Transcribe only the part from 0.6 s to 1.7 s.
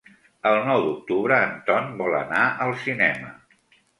nou d'octubre en